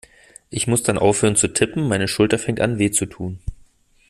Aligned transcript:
Ich 0.49 0.65
muss 0.65 0.81
dann 0.81 0.97
aufhören 0.97 1.35
zu 1.35 1.47
tippen, 1.47 1.87
meine 1.87 2.07
Schulter 2.07 2.39
fängt 2.39 2.59
an 2.59 2.79
weh 2.79 2.89
zu 2.89 3.05
tun. 3.05 3.37